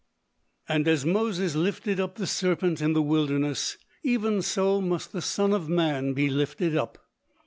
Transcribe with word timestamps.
"And 0.67 0.87
as 0.87 1.05
Moses 1.05 1.53
lifted 1.53 1.99
up 1.99 2.15
the 2.15 2.25
serpent 2.25 2.81
in 2.81 2.93
the 2.93 3.03
wilderness, 3.03 3.77
even 4.01 4.41
so 4.41 4.81
must 4.81 5.11
the 5.11 5.21
Son 5.21 5.53
of 5.53 5.69
man 5.69 6.13
be 6.13 6.27
lifted 6.27 6.75
up. 6.75 6.97